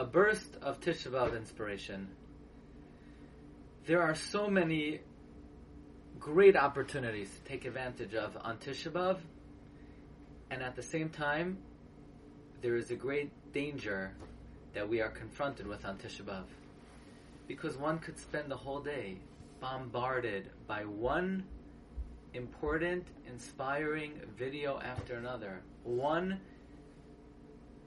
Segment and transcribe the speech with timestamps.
[0.00, 2.08] a burst of Tisha B'Av inspiration.
[3.84, 5.00] There are so many
[6.18, 9.18] great opportunities to take advantage of on Tisha B'Av,
[10.50, 11.58] and at the same time,
[12.62, 14.12] there is a great danger
[14.72, 16.44] that we are confronted with on Tisha B'Av.
[17.46, 19.18] Because one could spend the whole day
[19.60, 21.44] bombarded by one
[22.32, 26.40] important, inspiring video after another, one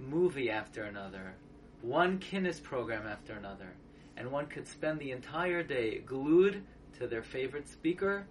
[0.00, 1.34] movie after another,
[1.82, 3.72] one kinnis program after another,
[4.16, 6.62] and one could spend the entire day glued
[6.98, 8.26] to their favorite speaker,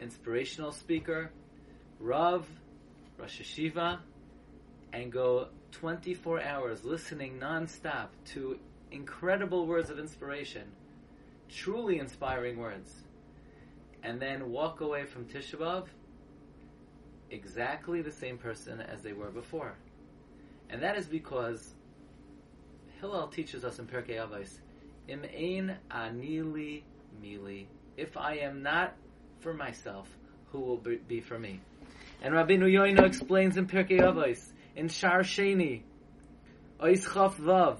[0.00, 1.30] inspirational speaker,
[2.00, 2.46] Rav,
[3.18, 3.98] Rosh Hashiva,
[4.92, 8.58] and go 24 hours listening nonstop to
[8.90, 10.64] incredible words of inspiration,
[11.48, 12.92] truly inspiring words,
[14.02, 15.86] and then walk away from Tisha B'Av
[17.30, 19.74] exactly the same person as they were before.
[20.68, 21.74] And that is because
[23.00, 24.58] Hillel teaches us in Pirkei Avos,
[25.08, 26.82] Im ein anili
[27.22, 27.66] mili.
[27.96, 28.94] If I am not
[29.40, 30.06] for myself,
[30.52, 31.60] who will be, for me?
[32.22, 35.82] And Rabbeinu Yoino explains in Pirkei Avos, in Shar Sheni,
[36.78, 37.78] Ois Chaf Vav,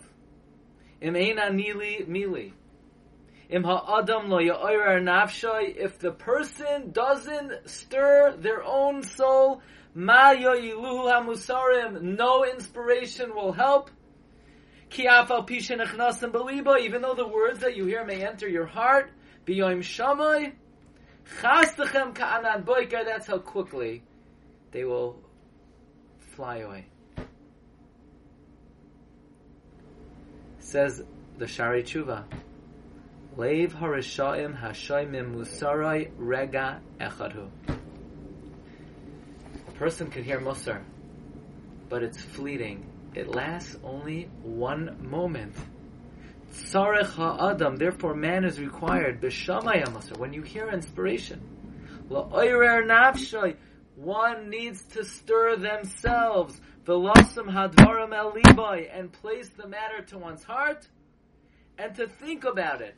[1.02, 2.52] Im ein anili mili.
[3.50, 9.60] Im ha'adam lo ya'oyer nafshay, if the person doesn't stir their own soul,
[9.94, 13.90] ma yoyiluhu hamusarim, no inspiration will help.
[14.98, 19.10] Even though the words that you hear may enter your heart,
[19.46, 20.52] biyoim shamay,
[21.40, 24.02] chastachem that's how quickly
[24.72, 25.18] they will
[26.34, 26.86] fly away.
[30.58, 31.02] Says
[31.38, 32.24] the Shari Tshuva,
[33.36, 37.48] Leiv harishaim hashoimim musarai rega echadhu.
[39.68, 40.82] A person can hear musar,
[41.88, 42.86] but it's fleeting.
[43.14, 45.54] It lasts only one moment.
[46.52, 51.40] Tzarech ha'adam, therefore man is required, b'shamay when you hear inspiration.
[52.08, 53.56] La'oirer nafshay,
[53.96, 56.60] one needs to stir themselves.
[56.84, 58.34] V'lasam hadvaram el
[58.92, 60.86] and place the matter to one's heart,
[61.78, 62.94] and to think about it.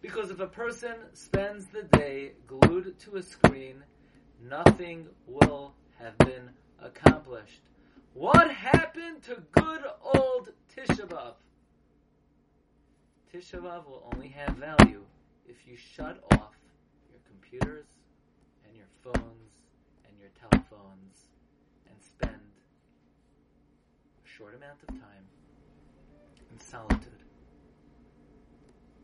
[0.00, 3.82] Because if a person spends the day glued to a screen,
[4.48, 6.50] nothing will have been
[6.80, 7.60] accomplished.
[8.18, 11.34] What happened to good old Tisha B'Av?
[13.86, 15.04] Will only have value
[15.48, 16.56] if you shut off
[17.08, 17.86] your computers
[18.66, 19.52] and your phones
[20.04, 21.28] and your telephones
[21.88, 22.34] and spend
[24.24, 25.24] a short amount of time
[26.50, 27.22] in solitude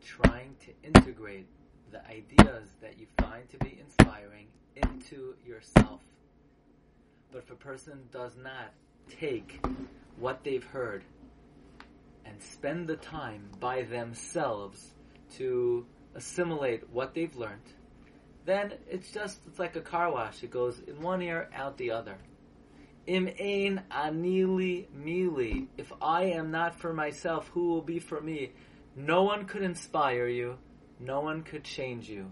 [0.05, 1.47] trying to integrate
[1.93, 6.01] the ideas that you find to be inspiring into yourself.
[7.31, 8.73] But if a person does not
[9.19, 9.65] take
[10.17, 11.03] what they've heard
[12.25, 14.93] and spend the time by themselves
[15.37, 15.85] to
[16.15, 17.61] assimilate what they've learned,
[18.45, 20.43] then it's just it's like a car wash.
[20.43, 22.17] It goes in one ear, out the other.
[23.07, 25.67] Im ein anili mili.
[25.77, 28.51] If I am not for myself, who will be for me?
[28.95, 30.57] No one could inspire you.
[30.99, 32.31] No one could change you.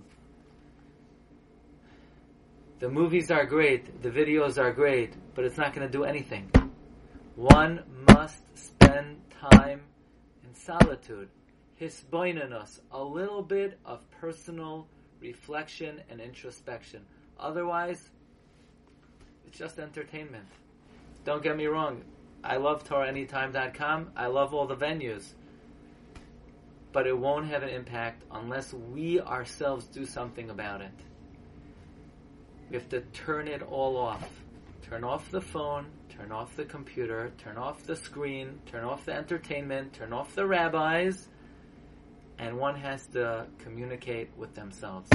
[2.79, 6.51] The movies are great, the videos are great, but it's not going to do anything.
[7.35, 9.81] One must spend time
[10.43, 11.29] in solitude,
[11.79, 14.87] hisboinanus, a little bit of personal
[15.19, 17.05] reflection and introspection.
[17.39, 18.09] Otherwise,
[19.47, 20.45] it's just entertainment.
[21.25, 22.03] Don't get me wrong,
[22.43, 25.33] I love TorahAnytime.com, I love all the venues
[26.93, 30.93] but it won't have an impact unless we ourselves do something about it.
[32.69, 34.29] We have to turn it all off.
[34.83, 39.13] Turn off the phone, turn off the computer, turn off the screen, turn off the
[39.13, 41.27] entertainment, turn off the rabbis,
[42.37, 45.09] and one has to communicate with themselves.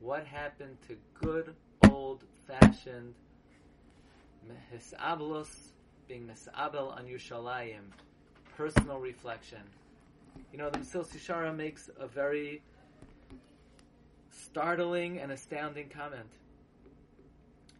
[0.00, 1.54] What happened to good
[1.90, 3.14] old fashioned
[4.72, 5.48] misablos
[6.06, 7.90] being misabel on Yushalayim?
[8.56, 9.58] personal reflection.
[10.52, 12.62] You know, the Mesilas Yesharim makes a very
[14.30, 16.28] startling and astounding comment.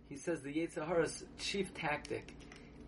[0.09, 2.35] He says the Yetzer Hara's chief tactic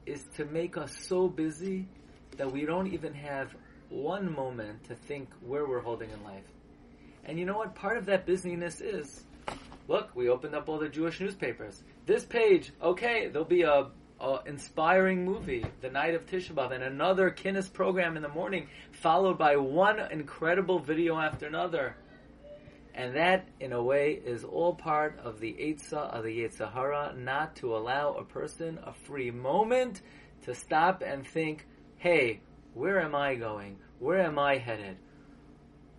[0.05, 1.89] is to make us so busy
[2.37, 3.55] that we don't even have
[3.89, 6.45] one moment to think where we're holding in life.
[7.25, 7.75] And you know what?
[7.75, 9.25] Part of that busyness is
[9.89, 11.83] look, we opened up all the Jewish newspapers.
[12.07, 13.89] This page, okay, there'll be a
[14.21, 18.69] uh, inspiring movie, the night of Tisha B'av, and another kinnis program in the morning,
[18.93, 21.97] followed by one incredible video after another.
[22.97, 27.15] And that, in a way, is all part of the Eitzah of the Yetzer Hara,
[27.15, 30.01] not to allow a person a free moment
[30.45, 31.67] to stop and think,
[31.99, 32.41] hey,
[32.73, 33.77] where am I going?
[33.99, 34.97] Where am I headed?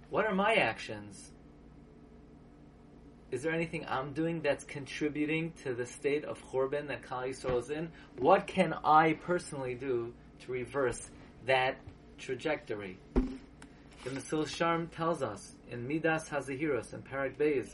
[0.10, 1.34] What are my actions?
[3.30, 7.60] Is there anything I'm doing that's contributing to the state of Churban that Klal Yisrael
[7.60, 7.92] is in?
[8.18, 11.12] What can I personally do to reverse
[11.46, 11.78] that
[12.18, 12.98] trajectory?
[14.04, 17.68] The Mesillas Yesharim tells us in Midas Hazahiros in Parak Beis.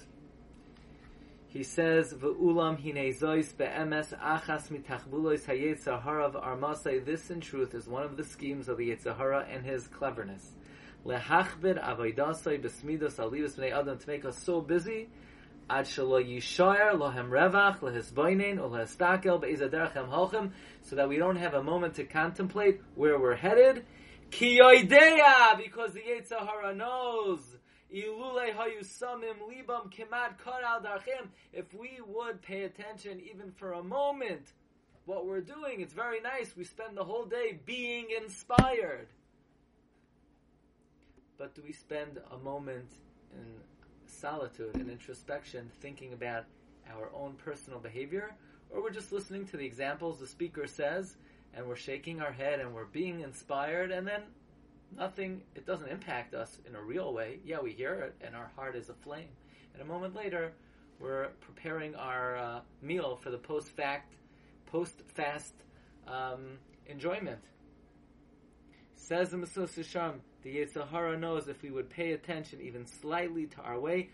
[1.47, 8.17] He says, "V'ulam hinezois be'emes achas mitachbulois hayetzahara armasai." This, in truth, is one of
[8.17, 10.53] the schemes of the Yetzahara and his cleverness.
[11.05, 15.09] Lehachbid avoidasai besmidos alivus bnei adam to make us so busy
[15.69, 21.61] ad shelo yishayer lohem revach lehisboinen ulehestakel be'izaderachem holchem, so that we don't have a
[21.61, 23.85] moment to contemplate where we're headed.
[24.31, 27.39] Ki because the Yetzahara knows
[31.53, 34.47] if we would pay attention even for a moment,
[35.05, 36.55] what we're doing, it's very nice.
[36.57, 39.07] We spend the whole day being inspired.
[41.37, 42.89] But do we spend a moment
[43.33, 43.45] in
[44.07, 46.45] solitude and introspection thinking about
[46.91, 48.33] our own personal behavior?
[48.71, 51.17] Or we're just listening to the examples the speaker says
[51.55, 54.21] and we're shaking our head and we're being inspired and then
[54.97, 57.39] nothing, it doesn't impact us in a real way.
[57.45, 59.29] Yeah, we hear it and our heart is aflame.
[59.73, 60.53] And a moment later,
[60.99, 64.13] we're preparing our uh, meal for the post-fact,
[64.67, 65.53] post-fast
[66.07, 66.57] um,
[66.87, 67.39] enjoyment.
[68.95, 73.61] Says the Mesillas Yesharim, the Yetzirah knows if we would pay attention even slightly to
[73.61, 74.09] our way,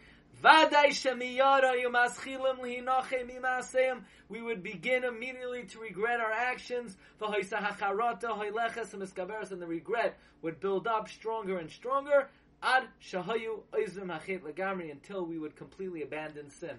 [4.30, 6.98] we would begin immediately to regret our actions.
[9.52, 12.30] And the regret would build up stronger and stronger
[14.92, 16.78] until we would completely abandon sin.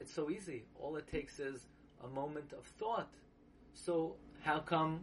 [0.00, 0.64] It's so easy.
[0.78, 1.66] All it takes is
[2.04, 3.12] a moment of thought.
[3.72, 5.00] So how come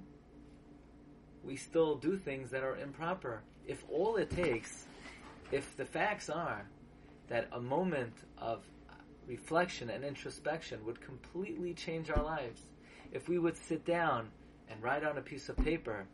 [1.44, 3.44] we still do things that are improper?
[3.68, 4.88] If all it takes
[5.54, 6.66] if the facts are
[7.28, 8.64] that a moment of
[9.28, 12.64] reflection and introspection would completely change our lives,
[13.12, 14.30] if we would sit down
[14.68, 16.08] and write on a piece of paper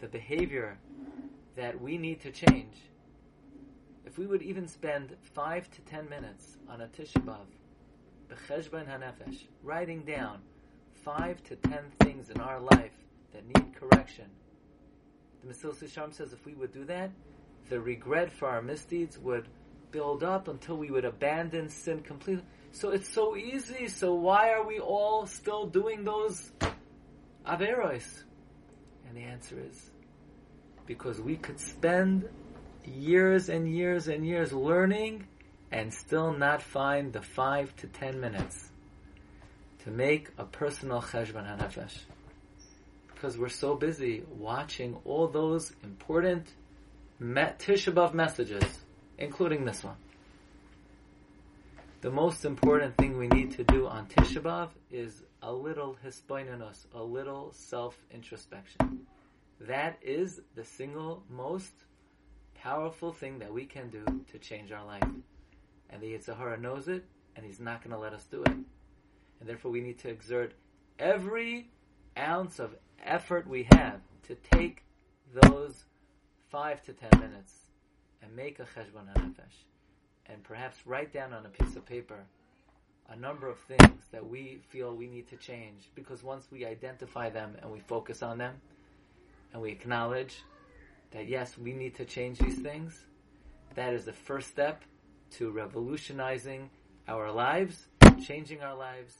[0.00, 0.78] the behavior
[1.56, 2.76] that we need to change,
[4.06, 7.46] if we would even spend five to ten minutes on a Tisha B'Av,
[8.30, 10.38] B'cheshban HaNefesh, writing down
[11.04, 12.94] five to ten things in our life
[13.32, 14.26] that need correction,
[15.42, 17.10] the Mesillas Yesharim says if we would do that,
[17.68, 19.48] the regret for our misdeeds would
[19.90, 22.44] build up until we would abandon sin completely.
[22.72, 23.88] So it's so easy.
[23.88, 26.50] So why are we all still doing those
[27.46, 28.22] averos?
[29.06, 29.90] And the answer is
[30.86, 32.28] because we could spend
[32.84, 35.26] years and years and years learning
[35.70, 38.68] and still not find the five to ten minutes
[39.84, 41.98] to make a personal cheshbon hanefesh.
[43.12, 46.46] Because we're so busy watching all those important
[47.20, 48.64] Tisha B'Av messages,
[49.18, 49.96] including this one.
[52.00, 56.86] The most important thing we need to do on Tisha B'Av is a little hisboinanus,
[56.94, 59.06] a little self-introspection.
[59.60, 61.72] That is the single most
[62.54, 65.04] powerful thing that we can do to change our life.
[65.90, 67.04] And the Yitzhahara knows it,
[67.36, 68.52] and he's not going to let us do it.
[68.52, 70.54] And therefore we need to exert
[70.98, 71.70] every
[72.16, 74.82] ounce of effort we have to take
[75.32, 75.84] those
[76.52, 77.54] five to ten minutes
[78.22, 79.64] and make a cheshbon hanefesh,
[80.26, 82.20] and perhaps write down on a piece of paper
[83.08, 85.88] a number of things that we feel we need to change.
[85.94, 88.54] Because once we identify them and we focus on them,
[89.52, 90.42] and we acknowledge
[91.10, 93.06] that yes, we need to change these things,
[93.74, 94.82] that is the first step
[95.30, 96.68] to revolutionizing
[97.08, 97.86] our lives,
[98.24, 99.16] changing our lives,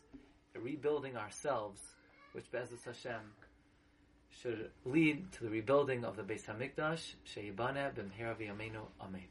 [0.55, 1.81] rebuilding ourselves,
[2.33, 3.21] which Be'ezus Hashem
[4.41, 8.87] should lead to the rebuilding of the Beis Hamikdash, Sheibane b'mhera v'yameinu.
[9.01, 9.23] Amen.